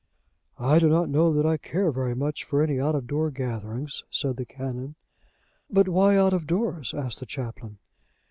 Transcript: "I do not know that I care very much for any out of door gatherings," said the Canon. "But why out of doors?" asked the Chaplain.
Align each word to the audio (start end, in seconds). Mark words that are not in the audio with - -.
"I 0.57 0.79
do 0.79 0.89
not 0.89 1.09
know 1.09 1.31
that 1.31 1.45
I 1.45 1.57
care 1.57 1.91
very 1.91 2.15
much 2.15 2.43
for 2.43 2.63
any 2.63 2.79
out 2.79 2.95
of 2.95 3.05
door 3.05 3.29
gatherings," 3.29 4.03
said 4.09 4.37
the 4.37 4.45
Canon. 4.47 4.95
"But 5.69 5.87
why 5.87 6.17
out 6.17 6.33
of 6.33 6.47
doors?" 6.47 6.91
asked 6.95 7.19
the 7.19 7.27
Chaplain. 7.27 7.77